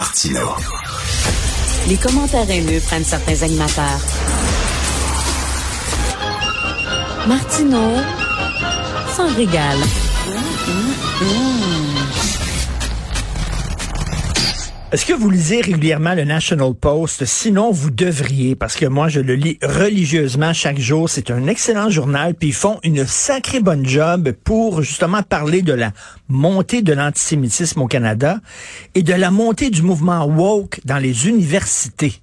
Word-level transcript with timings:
Martino. 0.00 0.56
Les 1.86 1.96
commentaires 1.96 2.50
haineux 2.50 2.80
prennent 2.80 3.04
certains 3.04 3.42
animateurs. 3.42 4.00
Martino 7.28 7.94
s'en 9.14 9.32
régale. 9.36 9.78
Est-ce 14.94 15.06
que 15.06 15.12
vous 15.12 15.28
lisez 15.28 15.60
régulièrement 15.60 16.14
le 16.14 16.22
National 16.22 16.72
Post? 16.72 17.24
Sinon, 17.24 17.72
vous 17.72 17.90
devriez, 17.90 18.54
parce 18.54 18.76
que 18.76 18.86
moi, 18.86 19.08
je 19.08 19.18
le 19.18 19.34
lis 19.34 19.58
religieusement 19.60 20.52
chaque 20.52 20.78
jour. 20.78 21.10
C'est 21.10 21.32
un 21.32 21.48
excellent 21.48 21.90
journal, 21.90 22.36
puis 22.36 22.50
ils 22.50 22.54
font 22.54 22.78
une 22.84 23.04
sacrée 23.04 23.58
bonne 23.58 23.84
job 23.84 24.30
pour 24.44 24.82
justement 24.82 25.24
parler 25.24 25.62
de 25.62 25.72
la 25.72 25.90
montée 26.28 26.80
de 26.80 26.92
l'antisémitisme 26.92 27.82
au 27.82 27.88
Canada 27.88 28.38
et 28.94 29.02
de 29.02 29.12
la 29.12 29.32
montée 29.32 29.70
du 29.70 29.82
mouvement 29.82 30.26
woke 30.26 30.78
dans 30.84 30.98
les 30.98 31.26
universités. 31.26 32.14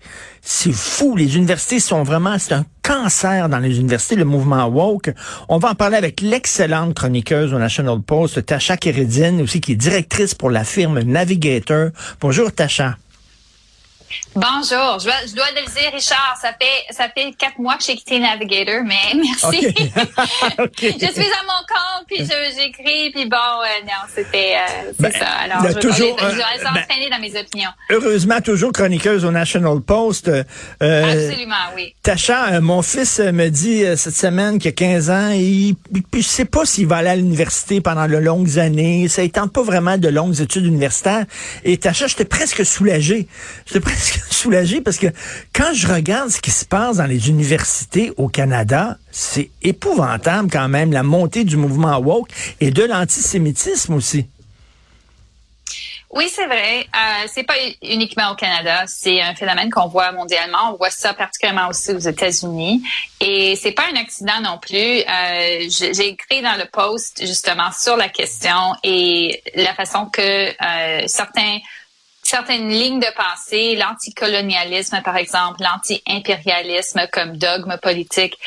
C'est 0.43 0.71
fou, 0.71 1.15
les 1.15 1.37
universités 1.37 1.79
sont 1.79 2.01
vraiment, 2.01 2.37
c'est 2.39 2.53
un 2.53 2.65
cancer 2.81 3.47
dans 3.47 3.59
les 3.59 3.79
universités, 3.79 4.15
le 4.15 4.25
mouvement 4.25 4.65
woke. 4.65 5.11
On 5.49 5.59
va 5.59 5.69
en 5.69 5.75
parler 5.75 5.97
avec 5.97 6.21
l'excellente 6.21 6.95
chroniqueuse 6.95 7.53
au 7.53 7.59
National 7.59 8.01
Post, 8.01 8.45
Tasha 8.45 8.75
Keredine, 8.75 9.41
aussi 9.41 9.61
qui 9.61 9.73
est 9.73 9.75
directrice 9.75 10.33
pour 10.33 10.49
la 10.49 10.63
firme 10.63 11.01
Navigator. 11.01 11.89
Bonjour 12.19 12.51
Tasha. 12.51 12.97
Bonjour. 14.35 14.99
Je 14.99 15.05
dois, 15.05 15.13
je 15.27 15.35
dois 15.35 15.47
le 15.55 15.65
dire, 15.65 15.91
Richard, 15.93 16.37
ça 16.41 16.53
fait, 16.53 16.93
ça 16.93 17.09
fait 17.09 17.33
quatre 17.37 17.59
mois 17.59 17.75
que 17.75 17.83
j'ai 17.83 17.95
quitté 17.95 18.19
Navigator, 18.19 18.83
mais 18.85 18.95
merci. 19.15 19.67
Okay. 20.57 20.93
je 20.93 21.05
suis 21.07 21.21
à 21.21 21.43
mon 21.43 21.61
compte, 21.67 22.07
puis 22.07 22.17
j'écris, 22.17 23.11
puis 23.11 23.25
bon, 23.25 23.37
euh, 23.37 23.85
non, 23.85 24.07
c'était, 24.13 24.55
euh, 24.55 24.91
c'est 24.95 25.01
ben, 25.01 25.11
ça. 25.11 25.27
Alors, 25.27 25.67
je, 25.67 25.79
toujours, 25.79 26.17
je, 26.19 26.25
je, 26.25 26.35
je 26.35 26.41
euh, 26.41 26.71
ben, 26.73 27.09
dans 27.09 27.19
mes 27.19 27.39
opinions. 27.39 27.69
Heureusement, 27.89 28.41
toujours 28.41 28.71
chroniqueuse 28.71 29.25
au 29.25 29.31
National 29.31 29.79
Post. 29.81 30.27
Euh, 30.27 30.43
Absolument, 30.81 31.55
oui. 31.75 31.95
Tacha, 32.03 32.59
mon 32.61 32.81
fils 32.81 33.19
me 33.19 33.49
dit 33.49 33.83
cette 33.97 34.15
semaine 34.15 34.59
qu'il 34.59 34.69
a 34.69 34.73
15 34.73 35.09
ans, 35.09 35.31
et 35.31 35.75
puis 36.11 36.21
je 36.21 36.27
sais 36.27 36.45
pas 36.45 36.65
s'il 36.65 36.87
va 36.87 36.97
aller 36.97 37.09
à 37.09 37.15
l'université 37.15 37.81
pendant 37.81 38.07
de 38.07 38.17
longues 38.17 38.59
années. 38.59 39.07
Ça 39.07 39.23
ne 39.23 39.27
tente 39.27 39.51
pas 39.51 39.63
vraiment 39.63 39.97
de 39.97 40.07
longues 40.07 40.39
études 40.41 40.65
universitaires. 40.65 41.25
Et 41.63 41.77
Tacha, 41.77 42.07
j'étais 42.07 42.25
presque 42.25 42.65
soulagé. 42.65 43.27
J'étais 43.65 43.79
presque 43.79 44.00
soulagé 44.29 44.81
parce 44.81 44.97
que 44.97 45.07
quand 45.53 45.73
je 45.73 45.87
regarde 45.87 46.29
ce 46.29 46.41
qui 46.41 46.51
se 46.51 46.65
passe 46.65 46.97
dans 46.97 47.05
les 47.05 47.29
universités 47.29 48.11
au 48.17 48.27
Canada, 48.27 48.97
c'est 49.11 49.49
épouvantable 49.61 50.49
quand 50.51 50.67
même, 50.67 50.91
la 50.91 51.03
montée 51.03 51.43
du 51.43 51.57
mouvement 51.57 51.97
woke 51.99 52.29
et 52.59 52.71
de 52.71 52.83
l'antisémitisme 52.83 53.93
aussi. 53.93 54.27
Oui, 56.13 56.27
c'est 56.29 56.45
vrai. 56.45 56.81
Euh, 56.81 57.27
c'est 57.33 57.43
pas 57.43 57.55
uniquement 57.81 58.31
au 58.31 58.35
Canada. 58.35 58.83
C'est 58.85 59.21
un 59.21 59.33
phénomène 59.33 59.69
qu'on 59.71 59.87
voit 59.87 60.11
mondialement. 60.11 60.73
On 60.73 60.75
voit 60.75 60.89
ça 60.89 61.13
particulièrement 61.13 61.69
aussi 61.69 61.93
aux 61.93 61.99
États-Unis. 61.99 62.83
Et 63.21 63.55
c'est 63.55 63.71
pas 63.71 63.85
un 63.93 63.95
accident 63.95 64.41
non 64.43 64.57
plus. 64.57 64.77
Euh, 64.77 65.69
J'ai 65.69 66.09
écrit 66.09 66.41
dans 66.41 66.57
le 66.57 66.65
post 66.65 67.25
justement 67.25 67.71
sur 67.71 67.95
la 67.95 68.09
question 68.09 68.75
et 68.83 69.41
la 69.55 69.73
façon 69.73 70.07
que 70.07 70.49
euh, 70.49 71.03
certains 71.07 71.59
certaines 72.31 72.69
lignes 72.69 73.01
de 73.01 73.13
pensée, 73.13 73.75
l'anticolonialisme 73.75 75.01
par 75.03 75.17
exemple, 75.17 75.61
l'anti-impérialisme 75.61 77.01
comme 77.11 77.35
dogme 77.35 77.77
politique, 77.81 78.37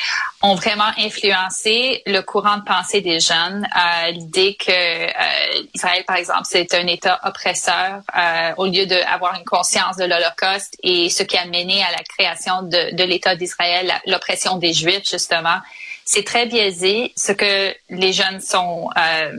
ont 0.41 0.55
vraiment 0.55 0.91
influencé 0.99 2.03
le 2.07 2.23
courant 2.23 2.57
de 2.57 2.65
pensée 2.65 3.03
des 3.03 3.21
jeunes. 3.21 3.67
Euh, 3.77 4.11
L'idée 4.13 4.57
que 4.57 4.73
euh, 4.73 5.67
Israël, 5.75 6.03
par 6.07 6.17
exemple, 6.17 6.45
c'est 6.45 6.73
un 6.75 6.87
État 6.87 7.21
oppresseur 7.25 8.01
euh, 8.17 8.53
au 8.57 8.67
lieu 8.67 8.87
d'avoir 8.87 9.35
une 9.39 9.45
conscience 9.45 9.97
de 9.97 10.05
l'Holocauste 10.05 10.79
et 10.83 11.11
ce 11.11 11.23
qui 11.23 11.37
a 11.37 11.45
mené 11.45 11.83
à 11.83 11.91
la 11.91 12.03
création 12.05 12.63
de, 12.63 12.95
de 12.97 13.05
l'État 13.05 13.37
d'Israël, 13.37 13.93
l'oppression 14.07 14.57
des 14.57 14.73
Juifs 14.73 15.09
justement. 15.09 15.59
C'est 16.07 16.25
très 16.25 16.47
biaisé 16.47 17.13
ce 17.17 17.33
que 17.33 17.75
les 17.91 18.13
jeunes 18.15 18.41
sont, 18.41 18.89
euh, 18.97 19.33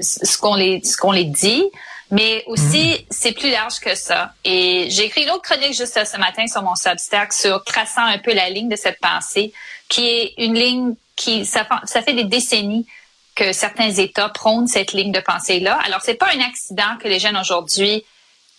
ce 0.00 0.36
qu'on 0.38 0.54
les, 0.54 0.82
ce 0.84 0.98
qu'on 0.98 1.12
les 1.12 1.24
dit. 1.24 1.64
Mais 2.10 2.44
aussi, 2.46 2.90
mhm. 2.90 3.06
c'est 3.10 3.32
plus 3.32 3.50
large 3.50 3.80
que 3.80 3.94
ça. 3.94 4.32
Et 4.44 4.88
j'ai 4.90 5.06
écrit 5.06 5.24
une 5.24 5.30
autre 5.30 5.42
chronique 5.42 5.74
juste 5.74 5.98
ce 6.04 6.16
matin 6.18 6.46
sur 6.46 6.62
mon 6.62 6.76
Substack 6.76 7.32
sur 7.32 7.64
traçant 7.64 8.04
un 8.04 8.18
peu 8.18 8.32
la 8.32 8.48
ligne 8.48 8.68
de 8.68 8.76
cette 8.76 9.00
pensée, 9.00 9.52
qui 9.88 10.06
est 10.06 10.34
une 10.38 10.54
ligne 10.54 10.94
qui, 11.16 11.44
ça, 11.44 11.66
ça 11.84 12.02
fait 12.02 12.12
des 12.12 12.24
décennies 12.24 12.86
que 13.34 13.52
certains 13.52 13.90
États 13.90 14.28
prônent 14.28 14.66
cette 14.66 14.92
ligne 14.92 15.12
de 15.12 15.20
pensée-là. 15.20 15.78
Alors, 15.84 16.00
c'est 16.02 16.14
pas 16.14 16.28
un 16.34 16.40
accident 16.40 16.96
que 17.00 17.08
les 17.08 17.18
jeunes 17.18 17.36
aujourd'hui, 17.36 18.04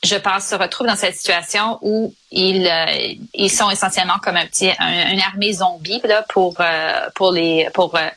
je 0.03 0.15
pense, 0.15 0.45
se 0.45 0.55
retrouvent 0.55 0.87
dans 0.87 0.95
cette 0.95 1.15
situation 1.15 1.79
où 1.81 2.13
ils, 2.31 2.67
euh, 2.67 3.15
ils 3.33 3.49
sont 3.49 3.69
essentiellement 3.71 4.19
comme 4.21 4.37
un 4.37 4.45
petit, 4.45 4.69
une 4.69 5.21
armée 5.21 5.53
zombie 5.53 5.99
là, 6.03 6.23
pour, 6.29 6.55
euh, 6.59 7.09
pour, 7.15 7.31
les, 7.31 7.69
pour 7.73 7.95
euh, 7.95 8.07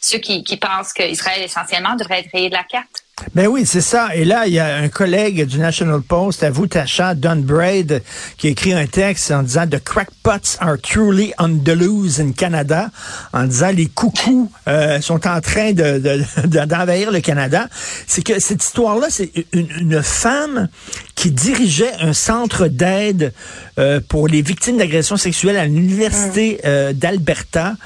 ceux 0.00 0.18
qui, 0.18 0.44
qui 0.44 0.58
pensent 0.58 0.92
qu'Israël 0.92 1.42
essentiellement 1.42 1.94
devrait 1.96 2.20
être 2.20 2.30
rayé 2.32 2.50
de 2.50 2.54
la 2.54 2.64
carte. 2.64 3.04
Ben 3.34 3.46
oui, 3.46 3.64
c'est 3.64 3.80
ça. 3.80 4.14
Et 4.14 4.24
là, 4.24 4.46
il 4.46 4.54
y 4.54 4.58
a 4.58 4.76
un 4.76 4.88
collègue 4.88 5.44
du 5.46 5.58
National 5.58 6.00
Post, 6.00 6.42
à 6.42 6.50
vous, 6.50 6.66
Tasha, 6.66 7.14
Don 7.14 7.36
Braid, 7.36 8.02
qui 8.36 8.48
a 8.48 8.50
écrit 8.50 8.72
un 8.72 8.86
texte 8.86 9.30
en 9.30 9.42
disant 9.42 9.66
The 9.66 9.82
crackpots 9.82 10.56
are 10.58 10.76
truly 10.80 11.32
on 11.38 11.58
the 11.58 11.70
loose 11.70 12.18
in 12.20 12.32
Canada, 12.32 12.90
en 13.32 13.44
disant 13.44 13.70
les 13.70 13.86
coucous 13.86 14.50
euh, 14.68 15.00
sont 15.00 15.26
en 15.26 15.40
train 15.40 15.72
d'envahir 15.72 17.10
de, 17.10 17.14
le 17.14 17.20
Canada. 17.20 17.68
C'est 18.06 18.22
que 18.22 18.40
cette 18.40 18.64
histoire-là, 18.64 19.06
c'est 19.10 19.30
une, 19.52 19.68
une, 19.78 20.02
femme 20.02 20.68
qui 21.14 21.30
dirigeait 21.30 21.92
un 22.00 22.12
centre 22.12 22.68
d'aide 22.68 23.32
euh, 23.78 24.00
pour 24.08 24.28
les 24.28 24.42
victimes 24.42 24.78
d'agressions 24.78 25.16
sexuelles 25.16 25.56
à 25.56 25.66
l'université 25.66 26.60
euh, 26.64 26.92
d'Alberta. 26.92 27.76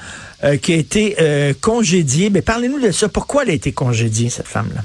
qui 0.60 0.74
a 0.74 0.76
été 0.76 1.16
congédiée. 1.62 2.28
Mais 2.28 2.42
parlez-nous 2.42 2.78
de 2.78 2.90
ça. 2.90 3.08
Pourquoi 3.08 3.44
elle 3.44 3.50
a 3.50 3.54
été 3.54 3.72
congédiée, 3.72 4.28
cette 4.28 4.46
femme-là? 4.46 4.82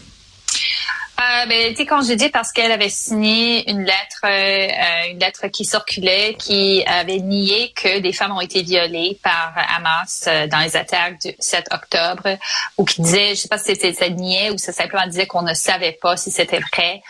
Euh, 1.39 1.45
ben, 1.45 1.57
elle 1.59 1.67
a 1.67 1.69
été 1.69 1.85
congédiée 1.85 2.29
parce 2.29 2.51
qu'elle 2.51 2.71
avait 2.71 2.89
signé 2.89 3.69
une 3.69 3.83
lettre, 3.83 4.21
euh, 4.23 5.11
une 5.11 5.19
lettre 5.19 5.47
qui 5.47 5.63
circulait, 5.63 6.35
qui 6.37 6.83
avait 6.85 7.19
nié 7.19 7.71
que 7.75 7.99
des 7.99 8.13
femmes 8.13 8.31
ont 8.31 8.41
été 8.41 8.61
violées 8.61 9.19
par 9.23 9.53
Hamas 9.75 10.25
euh, 10.27 10.47
dans 10.47 10.59
les 10.59 10.75
attaques 10.75 11.21
du 11.21 11.33
7 11.39 11.67
octobre, 11.71 12.37
ou 12.77 12.85
qui 12.85 13.01
disait, 13.01 13.29
je 13.29 13.41
sais 13.41 13.47
pas 13.47 13.57
si 13.57 13.65
c'était 13.65 13.93
ça 13.93 14.09
niait 14.09 14.51
ou 14.51 14.57
ça 14.57 14.73
simplement 14.73 15.05
disait 15.07 15.27
qu'on 15.27 15.41
ne 15.41 15.53
savait 15.53 15.97
pas 16.01 16.17
si 16.17 16.31
c'était 16.31 16.59
vrai. 16.73 17.01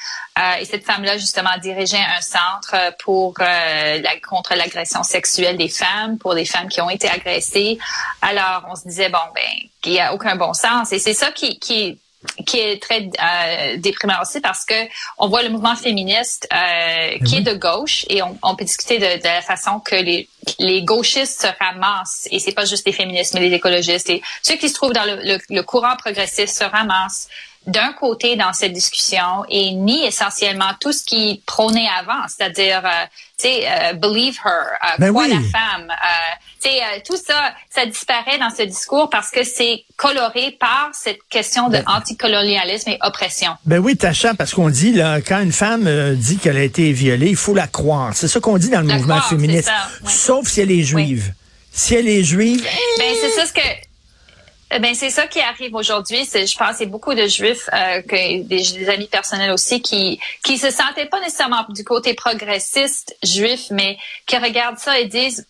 Et 0.62 0.64
cette 0.64 0.86
femme-là, 0.86 1.18
justement, 1.18 1.50
dirigeait 1.62 1.98
un 1.98 2.22
centre 2.22 2.96
pour 3.04 3.34
la, 3.40 4.20
contre 4.26 4.56
l'agression 4.56 5.04
sexuelle 5.04 5.58
des 5.58 5.68
femmes, 5.68 6.18
pour 6.18 6.34
les 6.34 6.46
femmes 6.46 6.70
qui 6.70 6.80
ont 6.80 6.90
été 6.90 7.10
agressées. 7.10 7.78
Alors, 8.22 8.66
on 8.70 8.76
se 8.76 8.88
disait, 8.88 9.10
bon, 9.10 9.20
ben, 9.36 9.68
qu'il 9.82 9.92
n'y 9.92 10.00
a 10.00 10.14
aucun 10.14 10.38
bon 10.38 10.54
sens. 10.54 10.94
Et 10.94 11.00
c'est 11.00 11.14
ça 11.14 11.34
qui, 11.34 11.60
qui 11.60 12.00
qui 12.46 12.60
est 12.60 12.82
très 12.82 13.10
euh, 13.24 13.78
déprimant 13.78 14.22
aussi 14.22 14.42
parce 14.42 14.66
que 14.66 14.74
on 15.18 15.30
voit 15.30 15.42
le 15.42 15.50
mouvement 15.50 15.76
féministe 15.76 16.48
euh, 16.54 17.18
qui 17.26 17.38
est 17.38 17.42
de 17.42 17.54
gauche 17.54 18.06
et 18.10 18.22
on, 18.22 18.38
on 18.44 18.56
peut 18.56 18.66
discuter 18.66 18.98
de, 18.98 19.18
de, 19.20 19.24
la 19.24 19.42
façon 19.42 19.80
que 19.80 19.96
les, 19.96 20.28
les 20.60 20.84
gauchistes 20.84 21.42
se 21.42 21.48
ramassent. 21.64 22.28
Et 22.32 22.40
c'est 22.40 22.52
pas 22.52 22.66
juste 22.66 22.86
les 22.86 22.92
féministes 22.92 23.34
mais 23.34 23.42
les 23.42 23.56
écologistes. 23.56 24.10
Et 24.10 24.22
ceux 24.42 24.56
qui 24.56 24.68
se 24.68 24.74
trouvent 24.74 24.94
dans 24.94 25.06
le, 25.06 25.16
le, 25.24 25.38
le 25.50 25.64
courant 25.64 25.96
progressiste 25.96 26.58
se 26.58 26.64
ramassent 26.66 27.30
d'un 27.68 27.94
côté 27.94 28.36
dans 28.36 28.54
cette 28.54 28.74
discussion 28.74 29.46
et 29.50 29.72
ni 29.72 30.04
essentiellement 30.06 30.72
tout 30.80 30.92
ce 30.92 31.04
qui 31.04 31.44
prônait 31.46 31.88
avant, 32.00 32.28
c'est-à-dire, 32.28 32.82
euh, 32.86 33.06
tu 33.38 33.48
sais, 33.48 33.68
euh, 33.68 33.94
believe 33.94 34.38
her, 34.46 34.52
euh, 34.52 34.98
ben 34.98 35.12
quoi 35.12 35.28
la 35.28 35.36
femme, 35.36 35.92
tu 36.62 36.70
sais, 36.70 36.80
tout 37.06 37.18
ça, 37.18 37.54
ça 37.70 37.86
disparaît 37.86 38.38
dans 38.40 38.50
ce 38.50 38.64
discours 38.64 39.10
parce 39.10 39.30
que 39.30 39.44
c'est 39.44 39.84
coloré 39.98 40.58
par 40.60 40.90
cette 40.94 41.20
question 41.30 41.68
de 41.68 41.74
ben, 41.74 41.84
anticolonialisme 41.88 42.90
et 42.90 42.98
oppression. 43.02 43.52
Ben 43.66 43.80
oui, 43.80 43.98
Tacha, 43.98 44.34
parce 44.34 44.54
qu'on 44.54 44.70
dit 44.70 44.94
là, 44.94 45.22
quand 45.22 45.42
une 45.42 45.52
femme 45.52 46.16
dit 46.16 46.38
qu'elle 46.38 46.58
a 46.58 46.64
été 46.64 46.92
violée, 46.92 47.30
il 47.30 47.36
faut 47.36 47.54
la 47.54 47.68
croire. 47.68 48.12
C'est 48.16 48.28
ça 48.28 48.40
qu'on 48.40 48.58
dit 48.58 48.70
dans 48.70 48.82
le 48.82 48.88
mouvement 48.88 49.22
féministe. 49.22 49.72
Sauf 50.06 50.48
si 50.48 50.62
elle 50.62 50.72
est 50.72 50.84
juive. 50.84 51.34
Si 51.72 51.94
elle 51.96 52.08
est 52.08 52.24
juive. 52.24 52.64
Ben 52.98 53.14
c'est 53.22 53.30
ça 53.32 53.46
ce 53.46 53.54
que 53.54 53.89
eh 54.72 54.80
ben 54.80 54.94
c'est 54.94 55.10
ça 55.10 55.26
qui 55.26 55.40
arrive 55.40 55.74
aujourd'hui. 55.74 56.26
Je 56.26 56.58
pense, 56.58 56.78
c'est 56.78 56.86
beaucoup 56.86 57.16
de 57.16 57.28
juifs, 57.28 57.70
euh, 57.74 58.02
que 58.04 58.44
des, 58.44 58.90
amis 58.90 59.08
personnels 59.08 59.52
aussi, 59.52 59.82
qui 59.82 60.20
qui 60.44 60.58
se 60.58 60.70
sentaient 60.70 61.08
pas 61.08 61.20
nécessairement 61.22 61.66
du 61.70 61.84
côté 61.84 62.14
progressiste 62.14 63.18
juif, 63.24 63.68
mais 63.72 63.98
qui 64.28 64.38
regardent 64.38 64.78
ça 64.78 65.00
et 65.00 65.06
disent 65.06 65.48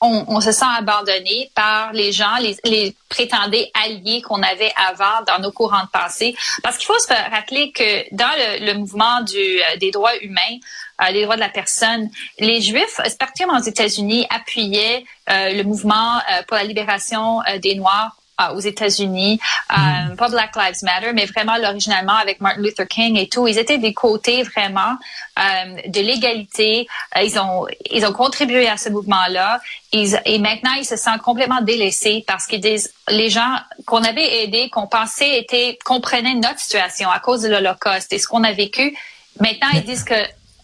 on, 0.00 0.24
on, 0.28 0.40
se 0.40 0.52
sent 0.52 0.66
abandonné 0.78 1.50
par 1.54 1.92
les 1.92 2.12
gens, 2.12 2.36
les, 2.40 2.56
les 2.64 2.94
prétendés 3.08 3.70
alliés 3.84 4.22
qu'on 4.22 4.42
avait 4.42 4.72
avant 4.76 5.24
dans 5.26 5.40
nos 5.40 5.50
courants 5.50 5.82
de 5.82 5.90
pensée. 5.90 6.36
Parce 6.62 6.76
qu'il 6.76 6.86
faut 6.86 6.98
se 6.98 7.08
rappeler 7.08 7.72
que 7.72 8.14
dans 8.14 8.30
le, 8.36 8.66
le 8.66 8.74
mouvement 8.74 9.22
du, 9.22 9.36
euh, 9.36 9.76
des 9.78 9.90
droits 9.90 10.16
humains, 10.18 10.58
euh, 11.02 11.10
les 11.10 11.22
droits 11.24 11.34
de 11.34 11.40
la 11.40 11.48
personne, 11.48 12.10
les 12.38 12.60
Juifs, 12.60 13.00
particulièrement 13.18 13.58
aux 13.58 13.64
États-Unis, 13.64 14.26
appuyaient 14.30 15.04
euh, 15.30 15.54
le 15.54 15.62
mouvement 15.64 16.20
pour 16.46 16.56
la 16.56 16.64
libération 16.64 17.40
des 17.60 17.74
Noirs 17.74 18.16
euh, 18.16 18.27
aux 18.54 18.60
États-Unis, 18.60 19.40
mm. 19.70 20.16
pas 20.16 20.28
Black 20.28 20.54
Lives 20.56 20.82
Matter, 20.82 21.12
mais 21.12 21.26
vraiment 21.26 21.56
l'originalement 21.56 22.14
avec 22.14 22.40
Martin 22.40 22.60
Luther 22.60 22.86
King 22.86 23.16
et 23.16 23.28
tout. 23.28 23.46
Ils 23.46 23.58
étaient 23.58 23.78
des 23.78 23.94
côtés 23.94 24.42
vraiment 24.42 24.96
de 25.36 26.00
l'égalité. 26.00 26.86
ils 27.20 27.38
ont 27.38 27.66
ils 27.90 28.04
ont 28.06 28.12
contribué 28.12 28.68
à 28.68 28.76
ce 28.76 28.88
mouvement-là. 28.88 29.60
et 29.92 30.38
maintenant, 30.38 30.72
ils 30.78 30.84
se 30.84 30.96
sentent 30.96 31.22
complètement 31.22 31.60
délaissés 31.62 32.24
parce 32.26 32.46
qu'ils 32.46 32.60
disent 32.60 32.92
les 33.08 33.30
gens 33.30 33.56
qu'on 33.86 34.02
avait 34.02 34.44
aidés, 34.44 34.68
qu'on 34.70 34.86
pensait 34.86 35.38
étaient 35.38 35.78
comprenaient 35.84 36.34
notre 36.34 36.58
situation 36.58 37.10
à 37.10 37.20
cause 37.20 37.42
de 37.42 37.48
l'Holocauste 37.48 38.12
et 38.12 38.18
ce 38.18 38.26
qu'on 38.26 38.44
a 38.44 38.52
vécu. 38.52 38.96
Maintenant, 39.40 39.68
ils 39.74 39.84
disent 39.84 40.04
que 40.04 40.14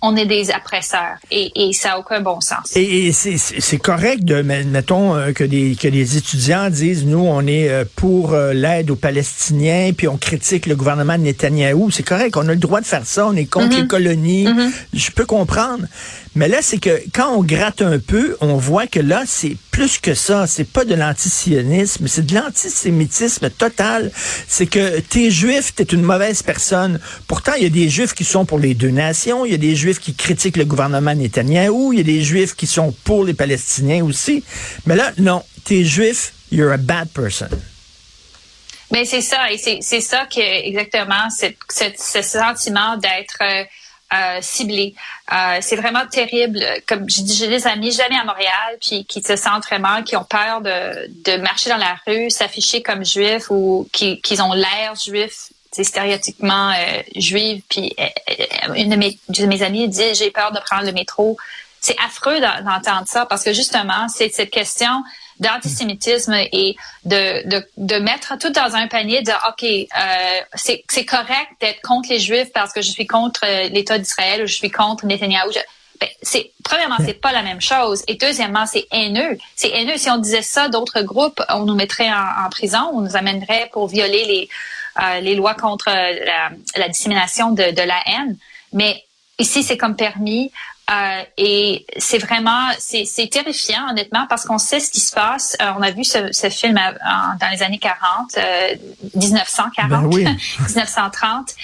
on 0.05 0.17
est 0.17 0.27
des 0.27 0.51
oppresseurs 0.51 1.17
et, 1.31 1.51
et 1.55 1.73
ça 1.73 1.91
n'a 1.91 1.99
aucun 1.99 2.21
bon 2.21 2.41
sens. 2.41 2.77
Et, 2.77 3.11
c'est 3.13 3.79
correct 3.79 4.25
de, 4.25 4.43
mettons, 4.43 5.17
euh, 5.17 5.33
que 5.33 5.45
des, 5.45 5.77
que 5.81 5.89
des 5.89 6.19
étudiants 6.19 6.69
disent, 6.69 7.07
nous, 7.07 7.25
on 7.25 7.47
est 7.47 7.71
euh, 7.71 7.85
pour 7.97 8.35
euh, 8.35 8.53
l'aide 8.53 8.91
aux 8.91 8.97
Palestiniens, 8.97 9.93
puis 9.97 10.07
on 10.07 10.19
critique 10.19 10.67
le 10.67 10.77
gouvernement 10.77 11.17
de 11.17 11.23
Netanyahou. 11.23 11.91
C'est 11.91 12.03
correct, 12.03 12.37
on 12.37 12.47
a 12.49 12.53
le 12.53 12.57
droit 12.57 12.81
de 12.81 12.87
faire 12.87 13.07
ça, 13.07 13.27
on 13.27 13.35
est 13.35 13.47
contre 13.47 13.77
mm-hmm. 13.77 13.81
les 13.81 13.87
colonies. 13.87 14.47
Mm-hmm. 14.47 14.71
Je 14.93 15.11
peux 15.11 15.25
comprendre. 15.25 15.85
Mais 16.35 16.49
là, 16.49 16.59
c'est 16.63 16.79
que 16.79 17.03
quand 17.13 17.37
on 17.37 17.43
gratte 17.43 17.81
un 17.81 17.99
peu, 17.99 18.37
on 18.41 18.57
voit 18.57 18.87
que 18.87 18.99
là, 18.99 19.23
c'est 19.27 19.57
plus 19.71 19.99
que 19.99 20.15
ça. 20.15 20.47
C'est 20.47 20.65
pas 20.65 20.85
de 20.85 20.95
l'antisionisme, 20.95 22.09
c'est 22.09 22.27
de 22.27 22.35
l'antisémitisme 22.35 23.51
total. 23.51 24.11
C'est 24.49 24.67
que 24.67 25.01
t'es 25.01 25.31
juif, 25.31 25.75
t'es 25.75 25.85
une 25.85 26.03
mauvaise 26.03 26.43
personne. 26.43 26.99
Pourtant, 27.29 27.53
il 27.57 27.63
y 27.63 27.67
a 27.67 27.71
des 27.71 27.89
juifs 27.89 28.15
qui 28.15 28.25
sont 28.25 28.45
pour 28.45 28.59
les 28.59 28.75
deux 28.75 28.91
nations, 28.91 29.45
il 29.45 29.53
y 29.53 29.55
a 29.55 29.59
des 29.59 29.77
juifs 29.77 30.01
qui 30.01 30.15
critiquent 30.15 30.57
le 30.57 30.65
gouvernement 30.65 31.15
Netanyahou, 31.15 31.93
il 31.93 31.99
y 31.99 32.01
a 32.01 32.05
des 32.05 32.23
juifs 32.23 32.55
qui 32.55 32.67
sont 32.67 32.93
pour 33.05 33.25
les 33.25 33.35
Palestiniens 33.35 34.05
aussi. 34.05 34.43
Mais 34.87 34.97
là, 34.97 35.13
non, 35.19 35.45
t'es 35.65 35.85
juif, 35.85 36.33
you're 36.51 36.73
a 36.73 36.77
bad 36.77 37.09
person. 37.11 37.49
Mais 38.91 39.05
c'est 39.05 39.23
ça, 39.23 39.51
et 39.51 39.59
c'est 39.59 40.01
ça 40.01 40.27
que 40.27 40.41
exactement, 40.41 41.29
ce 41.31 42.23
sentiment 42.23 42.97
d'être 42.97 43.39
euh, 43.41 43.65
euh, 44.15 44.39
ciblé. 44.41 44.95
Euh, 45.33 45.59
c'est 45.61 45.77
vraiment 45.77 46.07
terrible. 46.07 46.61
Comme 46.87 47.09
j'ai 47.09 47.49
des 47.49 47.67
amis 47.67 47.93
jamais 47.93 48.17
à 48.17 48.25
Montréal, 48.25 48.79
puis 48.81 49.05
qui 49.05 49.23
se 49.23 49.37
sentent 49.37 49.65
vraiment, 49.65 50.03
qui 50.03 50.17
ont 50.17 50.25
peur 50.25 50.61
de, 50.61 51.37
marcher 51.39 51.71
dans 51.71 51.77
la 51.77 51.97
rue, 52.07 52.31
s'afficher 52.31 52.83
comme 52.83 53.05
juifs 53.05 53.51
ou 53.51 53.89
qui, 53.93 54.21
qui 54.21 54.41
ont 54.41 54.53
l'air 54.53 54.95
juif 54.95 55.51
c'est 55.75 55.85
stéréotypiquement 55.85 56.71
euh, 56.71 57.03
juive. 57.17 57.63
Puis 57.69 57.95
euh, 57.99 58.75
une 58.75 58.91
de 58.91 58.97
mes, 58.97 59.19
de 59.29 59.47
mes 59.47 59.63
amies 59.63 59.89
dit 59.89 60.15
j'ai 60.15 60.31
peur 60.31 60.53
de 60.53 60.61
prendre 60.61 60.85
le 60.85 60.93
métro. 60.93 61.37
C'est 61.81 61.97
affreux 62.05 62.41
d'entendre 62.41 63.07
ça 63.07 63.27
parce 63.27 63.43
que 63.43 63.53
justement 63.53 64.09
c'est 64.09 64.31
cette 64.31 64.51
question 64.51 65.03
d'antisémitisme 65.41 66.35
et 66.35 66.77
de, 67.05 67.49
de, 67.49 67.67
de, 67.77 67.97
mettre 67.97 68.39
tout 68.39 68.51
dans 68.51 68.75
un 68.75 68.87
panier, 68.87 69.23
de 69.23 69.33
OK, 69.49 69.65
euh, 69.65 70.41
c'est 70.55 71.05
correct 71.05 71.51
d'être 71.61 71.81
contre 71.83 72.09
les 72.11 72.21
Juifs 72.21 72.53
parce 72.53 72.73
que 72.73 72.83
je 72.83 72.91
suis 72.91 73.07
contre 73.07 73.41
euh, 73.45 73.69
l'État 73.69 73.99
d'Israël 73.99 74.43
ou 74.43 74.47
je 74.47 74.55
suis 74.55 74.71
contre 74.71 75.07
Netanyahu. 75.07 75.51
Ben, 76.01 76.09
c'est 76.23 76.51
premièrement 76.65 76.97
c'est 77.05 77.21
pas 77.21 77.33
la 77.33 77.43
même 77.43 77.61
chose. 77.61 78.03
Et 78.09 78.15
deuxièmement 78.15 78.67
c'est 78.67 78.87
haineux. 78.91 79.39
C'est 79.55 79.71
haineux. 79.71 79.97
Si 79.97 80.11
on 80.11 80.19
disait 80.19 80.43
ça 80.43 80.69
d'autres 80.69 81.03
groupes 81.03 81.43
on 81.51 81.65
nous 81.65 81.75
mettrait 81.75 82.11
en, 82.11 82.51
prison 82.51 82.91
on 82.93 83.01
nous 83.01 83.17
amènerait 83.17 83.71
pour 83.73 83.87
violer 83.89 84.25
les 84.25 84.49
euh, 85.01 85.21
les 85.21 85.35
lois 85.35 85.55
contre 85.55 85.91
la, 85.91 86.51
la 86.77 86.89
dissémination 86.89 87.51
de, 87.51 87.71
de 87.73 87.83
la 87.83 88.01
haine. 88.07 88.37
Mais 88.73 89.05
ici 89.39 89.63
c'est 89.63 89.77
comme 89.77 89.95
permis 89.95 90.51
euh, 90.91 91.23
et 91.39 91.87
c'est 91.97 92.19
vraiment, 92.19 92.69
c'est 92.79 93.31
terrifiant 93.31 93.89
honnêtement 93.91 94.27
parce 94.29 94.45
qu'on 94.45 94.59
sait 94.59 94.81
ce 94.81 94.91
qui 94.91 95.01
se 95.01 95.13
passe. 95.13 95.57
Euh, 95.63 95.73
on 95.79 95.83
a 95.83 95.91
vu 95.91 96.05
ce, 96.05 96.31
ce 96.33 96.51
film 96.51 96.75
dans 96.75 97.49
les 97.51 97.63
années 97.63 97.79
40, 97.79 98.37
1940, 99.15 100.13
1930. 100.13 101.55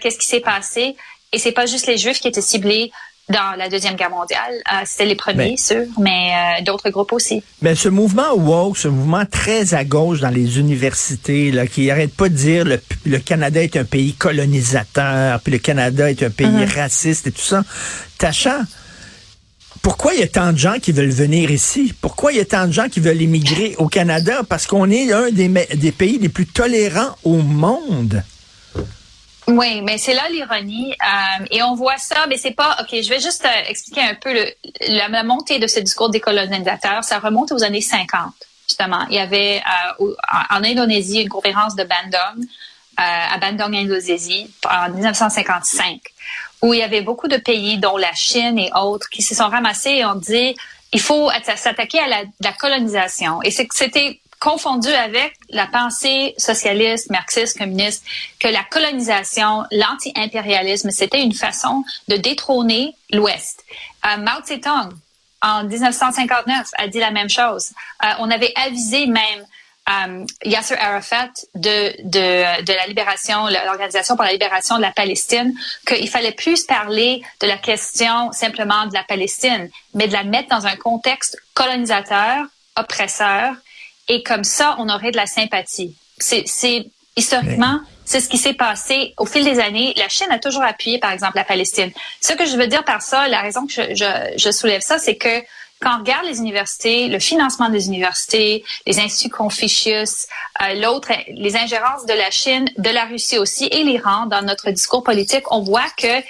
Qu'est-ce 0.00 0.18
qui 0.18 0.26
s'est 0.26 0.40
passé? 0.40 0.96
Et 1.32 1.38
c'est 1.38 1.52
pas 1.52 1.66
juste 1.66 1.86
les 1.86 1.96
Juifs 1.96 2.20
qui 2.20 2.28
étaient 2.28 2.42
ciblés 2.42 2.92
dans 3.28 3.56
la 3.58 3.68
Deuxième 3.68 3.96
Guerre 3.96 4.10
mondiale. 4.10 4.54
Euh, 4.72 4.84
C'était 4.84 5.06
les 5.06 5.16
premiers, 5.16 5.56
sûr, 5.56 5.82
mais 6.00 6.30
euh, 6.60 6.64
d'autres 6.64 6.90
groupes 6.90 7.12
aussi. 7.12 7.42
Mais 7.60 7.74
ce 7.74 7.88
mouvement 7.88 8.34
woke, 8.34 8.76
ce 8.78 8.88
mouvement 8.88 9.24
très 9.26 9.74
à 9.74 9.84
gauche 9.84 10.20
dans 10.20 10.30
les 10.30 10.58
universités, 10.58 11.50
là, 11.50 11.66
qui 11.66 11.90
arrête 11.90 12.14
pas 12.14 12.28
de 12.28 12.34
dire 12.34 12.64
le, 12.64 12.80
le 13.04 13.18
Canada 13.18 13.62
est 13.62 13.76
un 13.76 13.84
pays 13.84 14.12
colonisateur, 14.14 15.40
puis 15.40 15.52
le 15.52 15.58
Canada 15.58 16.10
est 16.10 16.22
un 16.22 16.30
pays 16.30 16.46
uh-huh. 16.46 16.74
raciste 16.74 17.26
et 17.26 17.32
tout 17.32 17.40
ça. 17.42 17.64
Tacha, 18.18 18.60
pourquoi 19.82 20.14
il 20.14 20.20
y 20.20 20.22
a 20.22 20.28
tant 20.28 20.52
de 20.52 20.58
gens 20.58 20.78
qui 20.80 20.92
veulent 20.92 21.10
venir 21.10 21.50
ici? 21.50 21.94
Pourquoi 22.00 22.32
il 22.32 22.38
y 22.38 22.40
a 22.40 22.44
tant 22.44 22.66
de 22.66 22.72
gens 22.72 22.88
qui 22.88 23.00
veulent 23.00 23.20
immigrer 23.20 23.74
au 23.78 23.88
Canada? 23.88 24.42
Parce 24.48 24.66
qu'on 24.66 24.90
est 24.90 25.12
un 25.12 25.30
des, 25.30 25.48
des 25.48 25.92
pays 25.92 26.18
les 26.18 26.28
plus 26.28 26.46
tolérants 26.46 27.16
au 27.24 27.36
monde. 27.36 28.22
Oui, 29.48 29.80
mais 29.82 29.96
c'est 29.98 30.14
là 30.14 30.28
l'ironie. 30.28 30.92
Euh, 30.92 31.46
et 31.50 31.62
on 31.62 31.74
voit 31.74 31.98
ça, 31.98 32.26
mais 32.28 32.36
c'est 32.36 32.52
pas... 32.52 32.76
OK, 32.80 32.88
je 33.00 33.08
vais 33.08 33.20
juste 33.20 33.44
euh, 33.44 33.68
expliquer 33.68 34.02
un 34.02 34.14
peu 34.14 34.32
le, 34.32 34.46
la, 34.88 35.22
montée 35.22 35.58
de 35.58 35.66
ce 35.66 35.78
discours 35.78 36.10
des 36.10 36.20
colonisateurs. 36.20 37.04
Ça 37.04 37.20
remonte 37.20 37.52
aux 37.52 37.62
années 37.62 37.80
50, 37.80 38.32
justement. 38.68 39.06
Il 39.08 39.14
y 39.14 39.20
avait 39.20 39.62
euh, 40.00 40.14
en, 40.50 40.64
Indonésie 40.64 41.22
une 41.22 41.28
conférence 41.28 41.76
de 41.76 41.84
Bandung, 41.84 42.46
à 42.98 43.36
Bandung, 43.36 43.76
Indonésie, 43.76 44.50
en 44.64 44.88
1955, 44.88 46.00
où 46.62 46.72
il 46.72 46.80
y 46.80 46.82
avait 46.82 47.02
beaucoup 47.02 47.28
de 47.28 47.36
pays, 47.36 47.76
dont 47.76 47.98
la 47.98 48.14
Chine 48.14 48.58
et 48.58 48.70
autres, 48.74 49.10
qui 49.10 49.20
se 49.20 49.34
sont 49.34 49.48
ramassés 49.48 49.90
et 49.90 50.06
ont 50.06 50.14
dit 50.14 50.56
il 50.94 51.00
faut 51.00 51.30
s'attaquer 51.56 51.98
à 51.98 52.08
la, 52.08 52.22
la 52.40 52.52
colonisation. 52.52 53.42
Et 53.42 53.50
c'était 53.50 54.20
confondu 54.38 54.88
avec 54.88 55.34
la 55.50 55.66
pensée 55.66 56.34
socialiste, 56.38 57.10
marxiste, 57.10 57.58
communiste, 57.58 58.04
que 58.38 58.48
la 58.48 58.64
colonisation, 58.64 59.64
l'anti-impérialisme, 59.70 60.90
c'était 60.90 61.22
une 61.22 61.34
façon 61.34 61.84
de 62.08 62.16
détrôner 62.16 62.94
l'Ouest. 63.10 63.64
Euh, 64.06 64.16
Mao 64.18 64.42
Zedong, 64.44 64.92
en 65.42 65.64
1959, 65.64 66.70
a 66.78 66.88
dit 66.88 66.98
la 66.98 67.10
même 67.10 67.30
chose. 67.30 67.72
Euh, 68.04 68.08
on 68.18 68.30
avait 68.30 68.52
avisé 68.56 69.06
même 69.06 69.46
euh, 69.88 70.24
Yasser 70.44 70.74
Arafat 70.74 71.30
de, 71.54 71.94
de, 72.02 72.62
de 72.62 72.72
la 72.72 72.86
libération, 72.86 73.46
l'Organisation 73.46 74.16
pour 74.16 74.24
la 74.24 74.32
libération 74.32 74.76
de 74.76 74.82
la 74.82 74.90
Palestine, 74.90 75.54
qu'il 75.86 76.08
fallait 76.08 76.32
plus 76.32 76.64
parler 76.64 77.22
de 77.40 77.46
la 77.46 77.56
question 77.56 78.32
simplement 78.32 78.86
de 78.86 78.94
la 78.94 79.04
Palestine, 79.04 79.70
mais 79.94 80.08
de 80.08 80.12
la 80.12 80.24
mettre 80.24 80.48
dans 80.48 80.66
un 80.66 80.76
contexte 80.76 81.38
colonisateur, 81.54 82.44
oppresseur, 82.76 83.54
et 84.08 84.22
comme 84.22 84.44
ça, 84.44 84.76
on 84.78 84.88
aurait 84.88 85.10
de 85.10 85.16
la 85.16 85.26
sympathie. 85.26 85.96
C'est 86.18 86.44
historiquement, 87.16 87.80
c'est 88.04 88.20
ce 88.20 88.28
qui 88.28 88.38
s'est 88.38 88.54
passé 88.54 89.14
au 89.16 89.26
fil 89.26 89.44
des 89.44 89.58
années. 89.58 89.92
La 89.96 90.08
Chine 90.08 90.28
a 90.30 90.38
toujours 90.38 90.62
appuyé, 90.62 90.98
par 90.98 91.12
exemple, 91.12 91.36
la 91.36 91.44
Palestine. 91.44 91.90
Ce 92.20 92.32
que 92.32 92.46
je 92.46 92.56
veux 92.56 92.66
dire 92.66 92.84
par 92.84 93.02
ça, 93.02 93.28
la 93.28 93.40
raison 93.40 93.66
que 93.66 93.72
je, 93.72 93.94
je, 93.94 94.34
je 94.36 94.50
soulève 94.50 94.80
ça, 94.80 94.98
c'est 94.98 95.16
que 95.16 95.42
quand 95.80 95.96
on 95.96 95.98
regarde 95.98 96.24
les 96.24 96.38
universités, 96.38 97.08
le 97.08 97.18
financement 97.18 97.68
des 97.68 97.86
universités, 97.86 98.64
les 98.86 98.98
instituts 98.98 99.28
Confucius, 99.28 100.26
euh, 100.62 100.74
l'autre, 100.80 101.12
les 101.28 101.56
ingérences 101.56 102.06
de 102.06 102.14
la 102.14 102.30
Chine, 102.30 102.66
de 102.78 102.90
la 102.90 103.04
Russie 103.04 103.38
aussi 103.38 103.66
et 103.66 103.82
l'Iran 103.82 104.26
dans 104.26 104.42
notre 104.42 104.70
discours 104.70 105.02
politique, 105.02 105.50
on 105.52 105.60
voit 105.60 105.88
que 105.98 106.22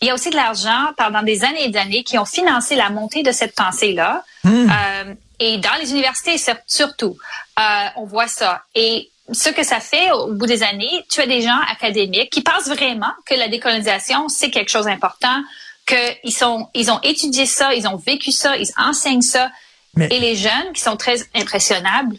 il 0.00 0.08
y 0.08 0.10
a 0.10 0.14
aussi 0.14 0.30
de 0.30 0.36
l'argent 0.36 0.92
pendant 0.96 1.22
des 1.22 1.44
années 1.44 1.64
et 1.64 1.68
des 1.68 1.78
années 1.78 2.02
qui 2.02 2.18
ont 2.18 2.24
financé 2.24 2.76
la 2.76 2.90
montée 2.90 3.22
de 3.22 3.32
cette 3.32 3.54
pensée-là. 3.54 4.22
Hmm. 4.42 4.68
Euh, 4.68 5.14
et 5.38 5.58
dans 5.58 5.74
les 5.80 5.90
universités, 5.92 6.36
surtout, 6.66 7.16
euh, 7.58 7.62
on 7.96 8.04
voit 8.04 8.28
ça. 8.28 8.62
Et 8.74 9.10
ce 9.32 9.48
que 9.48 9.62
ça 9.62 9.80
fait 9.80 10.10
au 10.12 10.32
bout 10.32 10.46
des 10.46 10.62
années, 10.62 11.04
tu 11.08 11.20
as 11.20 11.26
des 11.26 11.42
gens 11.42 11.58
académiques 11.70 12.30
qui 12.30 12.42
pensent 12.42 12.68
vraiment 12.68 13.12
que 13.26 13.34
la 13.34 13.48
décolonisation, 13.48 14.28
c'est 14.28 14.50
quelque 14.50 14.70
chose 14.70 14.84
d'important, 14.84 15.42
qu'ils 15.86 16.32
sont, 16.32 16.68
ils 16.74 16.90
ont 16.90 17.00
étudié 17.02 17.46
ça, 17.46 17.74
ils 17.74 17.86
ont 17.88 17.96
vécu 17.96 18.32
ça, 18.32 18.56
ils 18.56 18.70
enseignent 18.76 19.22
ça. 19.22 19.50
Et 19.96 20.18
les 20.18 20.34
jeunes 20.34 20.72
qui 20.74 20.80
sont 20.80 20.96
très 20.96 21.16
impressionnables, 21.34 22.16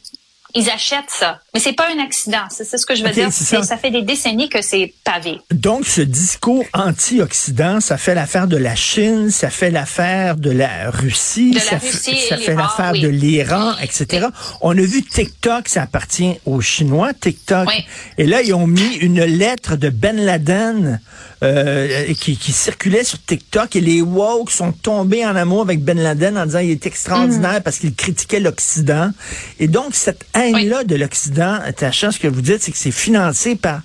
ils 0.55 0.69
achètent 0.69 1.09
ça. 1.09 1.39
Mais 1.53 1.59
c'est 1.59 1.73
pas 1.73 1.87
un 1.93 2.01
accident. 2.03 2.43
C'est 2.49 2.77
ce 2.77 2.85
que 2.85 2.95
je 2.95 3.03
veux 3.03 3.11
dire. 3.11 3.31
Ça. 3.31 3.61
ça. 3.61 3.77
fait 3.77 3.91
des 3.91 4.01
décennies 4.01 4.47
que 4.47 4.61
c'est 4.61 4.93
pavé. 5.03 5.39
Donc, 5.51 5.85
ce 5.85 6.01
discours 6.01 6.63
anti-Occident, 6.73 7.81
ça 7.81 7.97
fait 7.97 8.15
l'affaire 8.15 8.47
de 8.47 8.55
la 8.55 8.75
Chine, 8.75 9.29
ça 9.31 9.49
fait 9.49 9.69
l'affaire 9.69 10.37
de 10.37 10.51
la 10.51 10.89
Russie, 10.89 11.51
de 11.51 11.59
ça, 11.59 11.77
Russie 11.77 12.17
ça 12.29 12.37
fait 12.37 12.55
l'affaire 12.55 12.93
de 12.93 13.07
l'Iran, 13.07 13.73
etc. 13.81 14.27
On 14.61 14.71
a 14.71 14.81
vu 14.81 15.03
TikTok, 15.03 15.67
ça 15.67 15.83
appartient 15.83 16.39
aux 16.45 16.61
Chinois, 16.61 17.13
TikTok. 17.13 17.69
Et 18.17 18.25
là, 18.25 18.41
ils 18.41 18.53
ont 18.53 18.67
mis 18.67 18.95
une 18.95 19.23
lettre 19.23 19.75
de 19.75 19.89
Ben 19.89 20.15
Laden 20.15 21.01
euh, 21.43 22.13
qui, 22.13 22.37
qui, 22.37 22.51
circulait 22.51 23.03
sur 23.03 23.21
TikTok 23.21 23.75
et 23.75 23.81
les 23.81 24.01
woke 24.01 24.51
sont 24.51 24.71
tombés 24.71 25.25
en 25.25 25.35
amour 25.35 25.61
avec 25.61 25.83
Ben 25.83 25.99
Laden 25.99 26.37
en 26.37 26.45
disant 26.45 26.59
il 26.59 26.71
est 26.71 26.85
extraordinaire 26.85 27.59
mm. 27.59 27.63
parce 27.63 27.79
qu'il 27.79 27.93
critiquait 27.93 28.39
l'Occident. 28.39 29.11
Et 29.59 29.67
donc, 29.67 29.95
cette 29.95 30.25
haine-là 30.33 30.83
de 30.83 30.95
l'Occident, 30.95 31.59
Tacha, 31.75 32.11
ce 32.11 32.19
que 32.19 32.27
vous 32.27 32.41
dites, 32.41 32.61
c'est 32.61 32.71
que 32.71 32.77
c'est 32.77 32.91
financé 32.91 33.55
par, 33.55 33.81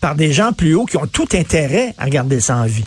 par 0.00 0.14
des 0.14 0.32
gens 0.32 0.52
plus 0.52 0.74
hauts 0.74 0.86
qui 0.86 0.96
ont 0.96 1.06
tout 1.06 1.28
intérêt 1.34 1.94
à 1.98 2.08
garder 2.08 2.40
ça 2.40 2.56
en 2.56 2.66
vie. 2.66 2.84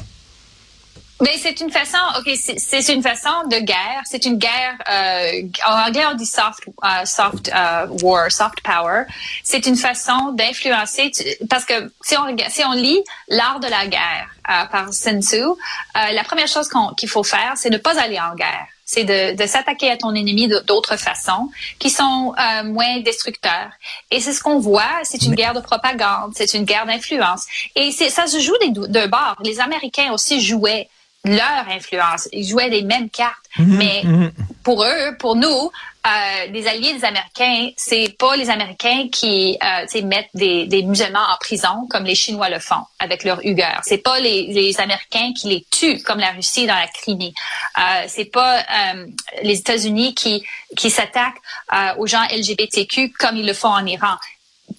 Mais 1.22 1.38
c'est 1.38 1.62
une 1.62 1.70
façon, 1.70 1.98
ok, 2.18 2.34
c'est 2.36 2.94
une 2.94 3.04
façon 3.04 3.30
de 3.48 3.58
guerre. 3.60 4.02
C'est 4.06 4.26
une 4.26 4.38
guerre. 4.38 4.76
Euh, 4.90 5.44
en 5.68 5.88
anglais, 5.88 6.04
on 6.12 6.16
dit 6.16 6.26
soft, 6.26 6.66
uh, 6.84 7.06
soft 7.06 7.50
uh, 7.50 7.88
war, 8.04 8.32
soft 8.32 8.62
power. 8.62 9.04
C'est 9.44 9.68
une 9.68 9.76
façon 9.76 10.32
d'influencer. 10.34 11.12
Parce 11.48 11.64
que 11.64 11.92
si 12.02 12.18
on 12.18 12.36
si 12.50 12.64
on 12.66 12.74
lit 12.74 13.02
l'art 13.28 13.60
de 13.60 13.68
la 13.68 13.86
guerre 13.86 14.30
euh, 14.50 14.66
par 14.66 14.92
Sun 14.94 15.22
Tzu, 15.22 15.44
euh, 15.44 15.54
la 15.94 16.24
première 16.24 16.48
chose 16.48 16.68
qu'il 16.98 17.10
faut 17.10 17.24
faire, 17.24 17.54
c'est 17.56 17.70
ne 17.70 17.78
pas 17.78 18.00
aller 18.00 18.20
en 18.20 18.36
guerre 18.36 18.68
c'est 18.92 19.06
de, 19.06 19.38
de 19.42 19.48
s'attaquer 19.48 19.90
à 19.90 19.96
ton 19.96 20.14
ennemi 20.14 20.50
d'autres 20.68 20.98
façons 20.98 21.50
qui 21.80 21.90
sont 21.90 22.34
euh, 22.38 22.64
moins 22.66 23.00
destructeurs. 23.00 23.72
Et 24.12 24.20
c'est 24.20 24.34
ce 24.34 24.44
qu'on 24.44 24.60
voit, 24.60 25.00
c'est 25.04 25.22
une 25.24 25.34
guerre 25.34 25.54
de 25.54 25.62
propagande, 25.62 26.34
c'est 26.36 26.54
une 26.54 26.66
guerre 26.66 26.86
d'influence. 26.86 27.46
Et 27.78 27.92
ça 27.92 28.28
se 28.28 28.40
joue 28.42 28.58
des 28.60 28.72
deux 28.72 29.08
bords. 29.08 29.38
Les 29.46 29.62
Américains 29.62 30.12
aussi 30.12 30.42
jouaient 30.42 30.90
leur 31.24 31.68
influence. 31.70 32.28
Ils 32.32 32.48
jouaient 32.48 32.70
les 32.70 32.82
mêmes 32.82 33.10
cartes. 33.10 33.36
Mhm, 33.58 33.78
mais 33.78 34.02
mhm. 34.04 34.32
pour 34.64 34.84
eux, 34.84 35.16
pour 35.20 35.36
nous, 35.36 35.72
euh, 36.08 36.46
les 36.52 36.68
alliés 36.68 36.94
des 36.94 37.06
Américains, 37.06 37.70
c'est 37.76 38.16
pas 38.18 38.36
les 38.36 38.50
Américains 38.50 39.08
qui 39.12 39.58
euh, 39.62 40.02
mettent 40.04 40.32
des, 40.34 40.66
des, 40.66 40.82
musulmans 40.82 41.20
en 41.20 41.38
prison 41.40 41.86
comme 41.92 42.06
les 42.06 42.16
Chinois 42.16 42.50
le 42.50 42.58
font 42.58 42.84
avec 42.98 43.24
leurs 43.24 43.46
Uyghurs. 43.46 43.82
C'est 43.84 44.00
pas 44.00 44.20
les, 44.20 44.48
les, 44.48 44.80
Américains 44.80 45.32
qui 45.38 45.50
les 45.50 45.66
tuent 45.70 46.02
comme 46.02 46.18
la 46.18 46.32
Russie 46.32 46.66
dans 46.66 46.76
la 46.76 46.88
Crimée. 46.88 47.34
Euh, 47.78 47.82
c'est 48.08 48.26
pas 48.26 48.62
euh, 48.62 49.06
les 49.44 49.60
États-Unis 49.60 50.16
qui 50.16 50.44
qui 50.76 50.90
s'attaquent 50.90 51.42
euh, 51.74 51.94
aux 51.98 52.08
gens 52.08 52.24
LGBTQ 52.32 53.12
comme 53.12 53.36
ils 53.36 53.46
le 53.46 53.54
font 53.54 53.70
en 53.70 53.86
Iran. 53.86 54.16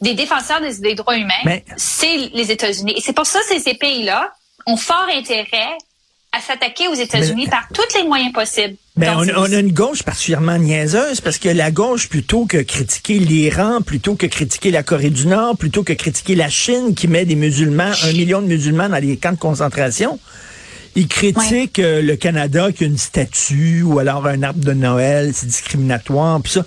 Des 0.01 0.15
défenseurs 0.15 0.61
des, 0.61 0.79
des 0.79 0.95
droits 0.97 1.17
humains, 1.17 1.61
c'est 1.77 2.17
les 2.33 2.51
États-Unis. 2.51 2.95
Et 2.97 3.01
c'est 3.01 3.13
pour 3.13 3.27
ça 3.27 3.39
que 3.49 3.61
ces 3.61 3.75
pays-là 3.75 4.33
ont 4.67 4.77
fort 4.77 5.07
intérêt 5.15 5.77
à 6.33 6.41
s'attaquer 6.41 6.89
aux 6.89 6.95
États-Unis 6.95 7.47
par 7.47 7.69
tous 7.75 7.97
les 7.97 8.05
moyens 8.05 8.33
possibles. 8.33 8.77
Ben, 8.97 9.15
on, 9.17 9.29
on, 9.29 9.53
a 9.53 9.59
une 9.59 9.73
gauche 9.73 10.03
particulièrement 10.03 10.59
niaiseuse 10.59 11.21
parce 11.21 11.39
que 11.39 11.49
la 11.49 11.71
gauche, 11.71 12.09
plutôt 12.09 12.47
que 12.47 12.59
critiquer 12.59 13.19
l'Iran, 13.19 13.83
plutôt 13.83 14.15
que 14.15 14.27
critiquer 14.27 14.71
la 14.71 14.83
Corée 14.83 15.11
du 15.11 15.27
Nord, 15.27 15.57
plutôt 15.57 15.83
que 15.83 15.93
critiquer 15.93 16.35
la 16.35 16.49
Chine 16.49 16.95
qui 16.95 17.07
met 17.07 17.27
des 17.27 17.37
musulmans, 17.37 17.93
un 18.03 18.12
million 18.12 18.41
de 18.41 18.47
musulmans 18.47 18.89
dans 18.89 19.03
les 19.03 19.17
camps 19.19 19.33
de 19.33 19.39
concentration, 19.39 20.19
ils 20.95 21.09
critiquent 21.09 21.79
euh, 21.79 22.03
le 22.03 22.17
Canada 22.17 22.71
qui 22.73 22.85
a 22.85 22.87
une 22.87 22.99
statue 22.99 23.83
ou 23.83 23.99
alors 23.99 24.27
un 24.27 24.43
arbre 24.43 24.65
de 24.65 24.73
Noël, 24.73 25.31
c'est 25.35 25.47
discriminatoire, 25.47 26.41
puis 26.43 26.53
ça. 26.53 26.65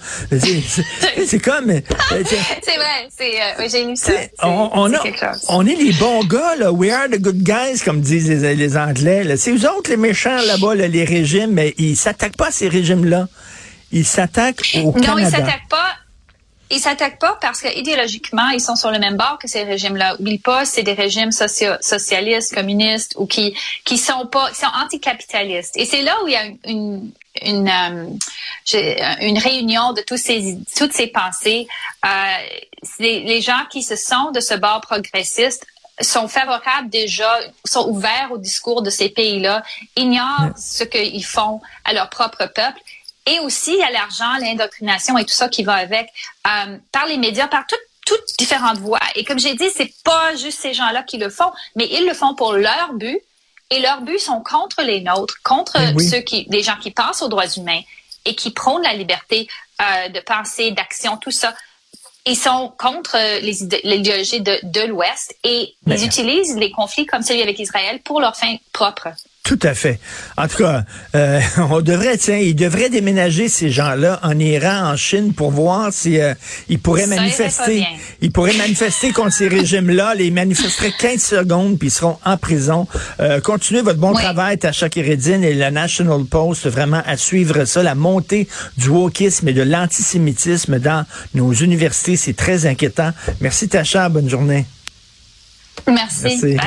C'est 1.25 1.39
comme. 1.39 1.69
Euh, 1.69 1.79
c'est 2.09 2.75
vrai, 2.75 3.07
c'est 3.15 3.41
euh, 3.41 3.67
j'ai 3.71 3.85
lu 3.85 3.95
ça. 3.95 4.13
On, 4.41 4.69
on, 4.73 4.91
on 5.49 5.65
est 5.65 5.75
les 5.75 5.93
bons 5.93 6.23
gars, 6.23 6.55
là. 6.55 6.71
We 6.71 6.91
are 6.91 7.07
the 7.07 7.19
good 7.19 7.43
guys, 7.43 7.81
comme 7.83 8.01
disent 8.01 8.29
les, 8.29 8.55
les 8.55 8.77
Anglais. 8.77 9.37
C'est 9.37 9.51
eux 9.51 9.69
autres 9.69 9.89
les 9.89 9.97
méchants 9.97 10.37
là-bas, 10.47 10.75
les 10.75 11.05
régimes, 11.05 11.51
mais 11.51 11.73
ils 11.77 11.95
s'attaquent 11.95 12.37
pas 12.37 12.47
à 12.47 12.51
ces 12.51 12.67
régimes-là. 12.67 13.27
Ils 13.91 14.05
s'attaquent 14.05 14.77
au 14.83 14.91
Canada. 14.91 15.11
Non, 15.11 15.17
ils 15.19 15.31
s'attaquent 15.31 15.69
pas 15.69 15.94
ils 16.69 16.79
s'attaquent 16.79 17.19
pas 17.19 17.37
parce 17.41 17.61
que 17.61 17.67
idéologiquement 17.77 18.49
ils 18.49 18.61
sont 18.61 18.75
sur 18.75 18.91
le 18.91 18.99
même 18.99 19.17
bord 19.17 19.37
que 19.39 19.47
ces 19.47 19.63
régimes-là. 19.63 20.15
Oublie 20.19 20.39
pas, 20.39 20.65
c'est 20.65 20.83
des 20.83 20.93
régimes 20.93 21.31
socialistes, 21.31 22.53
communistes 22.53 23.13
ou 23.17 23.25
qui 23.25 23.55
qui 23.83 23.97
sont 23.97 24.25
pas, 24.27 24.49
qui 24.49 24.59
sont 24.59 24.71
anticapitalistes. 24.83 25.77
Et 25.77 25.85
c'est 25.85 26.01
là 26.01 26.15
où 26.23 26.27
il 26.27 26.33
y 26.33 26.37
a 26.37 26.45
une 26.65 27.11
une, 27.41 27.69
euh, 27.69 29.15
une 29.21 29.37
réunion 29.37 29.93
de 29.93 30.01
tous 30.01 30.17
ces 30.17 30.57
toutes 30.75 30.93
ces 30.93 31.07
pensées. 31.07 31.67
Euh, 32.05 32.09
les, 32.99 33.21
les 33.21 33.41
gens 33.41 33.65
qui 33.69 33.83
se 33.83 33.95
sont 33.95 34.31
de 34.31 34.39
ce 34.39 34.53
bord 34.53 34.81
progressiste 34.81 35.65
sont 36.01 36.27
favorables 36.27 36.89
déjà, 36.89 37.39
sont 37.63 37.87
ouverts 37.87 38.29
au 38.31 38.37
discours 38.37 38.81
de 38.81 38.89
ces 38.89 39.09
pays-là, 39.09 39.63
ignorent 39.95 40.49
ce 40.57 40.83
qu'ils 40.83 41.25
font 41.25 41.61
à 41.85 41.93
leur 41.93 42.09
propre 42.09 42.47
peuple 42.47 42.79
et 43.25 43.39
aussi, 43.39 43.71
il 43.73 43.79
y 43.79 43.83
a 43.83 43.91
l'argent, 43.91 44.37
l'indoctrination 44.39 45.17
et 45.17 45.25
tout 45.25 45.33
ça 45.33 45.49
qui 45.49 45.63
va 45.63 45.73
avec 45.73 46.09
euh, 46.47 46.77
par 46.91 47.05
les 47.07 47.17
médias, 47.17 47.47
par 47.47 47.65
toutes 47.67 47.79
toutes 48.05 48.37
différentes 48.37 48.77
voies. 48.77 48.99
Et 49.15 49.23
comme 49.23 49.39
j'ai 49.39 49.55
dit, 49.55 49.67
c'est 49.75 49.91
pas 50.03 50.35
juste 50.35 50.59
ces 50.61 50.73
gens-là 50.73 51.03
qui 51.03 51.17
le 51.17 51.29
font, 51.29 51.51
mais 51.75 51.87
ils 51.91 52.05
le 52.05 52.13
font 52.13 52.35
pour 52.35 52.53
leur 52.53 52.93
but. 52.93 53.19
Et 53.71 53.79
leurs 53.79 54.01
buts 54.01 54.19
sont 54.19 54.41
contre 54.41 54.83
les 54.83 55.01
nôtres, 55.01 55.41
contre 55.43 55.73
ben 55.73 55.99
ceux 55.99 56.19
qui, 56.19 56.45
les 56.51 56.61
gens 56.61 56.77
qui 56.77 56.91
pensent 56.91 57.23
aux 57.23 57.27
droits 57.29 57.47
humains 57.47 57.81
et 58.23 58.35
qui 58.35 58.51
prônent 58.51 58.83
la 58.83 58.93
liberté 58.93 59.47
euh, 59.81 60.09
de 60.09 60.19
penser, 60.19 60.69
d'action, 60.69 61.17
tout 61.17 61.31
ça. 61.31 61.55
Ils 62.27 62.37
sont 62.37 62.71
contre 62.77 63.17
l'idéologie 63.41 64.41
de, 64.41 64.59
de 64.61 64.81
l'Ouest 64.81 65.35
et 65.43 65.73
ben, 65.87 65.99
ils 65.99 66.05
utilisent 66.05 66.55
les 66.57 66.69
conflits 66.69 67.07
comme 67.07 67.23
celui 67.23 67.41
avec 67.41 67.57
Israël 67.57 67.99
pour 68.03 68.21
leurs 68.21 68.35
fins 68.35 68.55
propres. 68.71 69.09
Tout 69.45 69.59
à 69.61 69.75
fait. 69.75 69.99
En 70.37 70.47
tout 70.47 70.57
cas, 70.57 70.83
euh, 71.13 71.39
on 71.69 71.81
devrait, 71.81 72.17
tiens, 72.17 72.37
ils 72.37 72.55
devraient 72.55 72.89
déménager 72.89 73.47
ces 73.47 73.69
gens-là 73.69 74.19
en 74.23 74.39
Iran, 74.39 74.91
en 74.91 74.97
Chine, 74.97 75.35
pour 75.35 75.51
voir 75.51 75.93
si 75.93 76.19
euh, 76.19 76.33
ils 76.67 76.79
pourraient 76.79 77.05
manifester. 77.05 77.85
Ils 78.21 78.31
pourraient 78.31 78.57
manifester 78.57 79.11
contre 79.11 79.33
ces 79.33 79.47
régimes-là. 79.59 80.15
Les 80.15 80.31
manifesteraient 80.31 80.93
15 80.97 81.21
secondes, 81.21 81.77
puis 81.77 81.89
ils 81.89 81.91
seront 81.91 82.17
en 82.25 82.37
prison. 82.37 82.87
Euh, 83.19 83.39
continuez 83.39 83.83
votre 83.83 83.99
bon 83.99 84.13
travail, 84.13 84.57
Tacha 84.57 84.89
Kérédine 84.89 85.43
et 85.43 85.53
la 85.53 85.69
National 85.69 86.25
Post, 86.25 86.65
vraiment 86.67 87.03
à 87.05 87.15
suivre 87.15 87.65
ça, 87.65 87.83
la 87.83 87.93
montée 87.93 88.47
du 88.77 88.89
wokisme 88.89 89.47
et 89.47 89.53
de 89.53 89.61
l'antisémitisme 89.61 90.79
dans 90.79 91.05
nos 91.35 91.53
universités. 91.53 92.15
C'est 92.15 92.35
très 92.35 92.65
inquiétant. 92.65 93.11
Merci, 93.41 93.69
Tacha. 93.69 94.09
Bonne 94.09 94.27
journée. 94.27 94.65
Merci. 95.87 96.23
Merci. 96.23 96.57